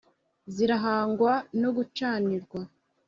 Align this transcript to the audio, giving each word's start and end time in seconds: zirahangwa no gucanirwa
zirahangwa 0.53 1.31
no 1.61 1.69
gucanirwa 1.75 2.61